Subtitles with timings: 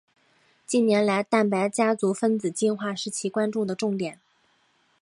[0.65, 4.19] 近年来蛋白家族分子进化是其关注的重点。